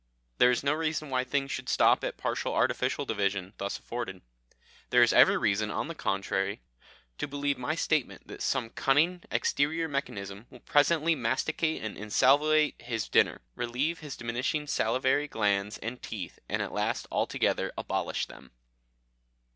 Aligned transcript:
There 0.39 0.49
is 0.49 0.63
no 0.63 0.73
reason 0.73 1.11
why 1.11 1.23
things 1.23 1.51
should 1.51 1.69
stop 1.69 2.03
at 2.03 2.17
partial 2.17 2.55
artificial 2.55 3.05
division 3.05 3.53
thus 3.59 3.77
afforded; 3.77 4.23
there 4.89 5.03
is 5.03 5.13
every 5.13 5.37
reason, 5.37 5.69
on 5.69 5.89
the 5.89 5.93
contrary, 5.93 6.59
to 7.19 7.27
believe 7.27 7.59
my 7.59 7.75
statement 7.75 8.25
that 8.25 8.41
some 8.41 8.71
cunning 8.71 9.21
exterior 9.29 9.87
mechanism 9.87 10.47
will 10.49 10.61
presently 10.61 11.13
masticate 11.13 11.83
and 11.83 11.97
insalivate 11.97 12.81
his 12.81 13.07
dinner, 13.07 13.41
relieve 13.53 13.99
his 13.99 14.17
diminishing 14.17 14.65
salivary 14.65 15.27
glands 15.27 15.77
and 15.77 16.01
teeth, 16.01 16.39
and 16.49 16.63
at 16.63 16.73
last 16.73 17.05
altogether 17.11 17.71
abolish 17.77 18.25
them." 18.25 18.49